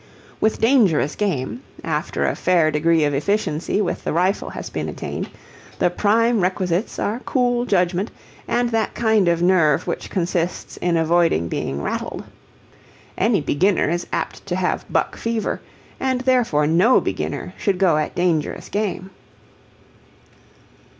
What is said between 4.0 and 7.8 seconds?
the rifle has been attained, the prime requisites are cool